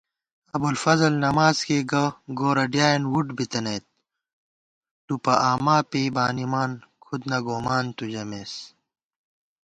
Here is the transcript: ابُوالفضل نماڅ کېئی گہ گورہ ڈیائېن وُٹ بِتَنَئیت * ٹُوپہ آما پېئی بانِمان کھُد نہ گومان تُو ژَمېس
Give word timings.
ابُوالفضل 0.55 1.13
نماڅ 1.25 1.57
کېئی 1.67 1.83
گہ 1.91 2.03
گورہ 2.39 2.65
ڈیائېن 2.73 3.03
وُٹ 3.11 3.27
بِتَنَئیت 3.37 3.85
* 4.45 5.05
ٹُوپہ 5.05 5.33
آما 5.49 5.75
پېئی 5.89 6.07
بانِمان 6.15 6.71
کھُد 7.03 7.21
نہ 7.29 7.37
گومان 7.45 7.85
تُو 7.95 8.03
ژَمېس 8.11 8.53